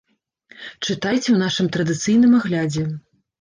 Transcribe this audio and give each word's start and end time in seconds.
Чытайце 0.85 1.23
ў 1.33 1.37
нашым 1.43 1.69
традыцыйным 1.77 2.33
аглядзе. 2.41 2.89